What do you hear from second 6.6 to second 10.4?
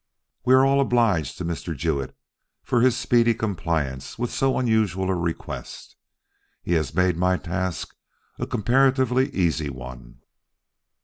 He has made my task a comparatively easy one."